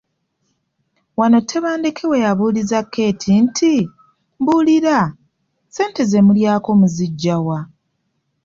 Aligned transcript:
Wano 1.19 1.39
Tebandeke 1.49 2.03
we 2.11 2.17
yabuuliza 2.25 2.79
Keeti 2.93 3.31
nti, 3.45 3.73
“Mbuulira, 4.41 4.99
ssente 5.13 6.01
ze 6.09 6.19
mulyako 6.27 6.69
muziggya 6.79 7.37
wa?'' 7.47 7.59